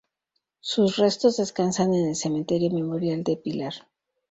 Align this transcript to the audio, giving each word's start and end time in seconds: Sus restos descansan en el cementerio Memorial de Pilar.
Sus 0.61 0.97
restos 0.97 1.37
descansan 1.37 1.93
en 1.93 2.07
el 2.07 2.15
cementerio 2.15 2.71
Memorial 2.71 3.23
de 3.23 3.37
Pilar. 3.37 3.73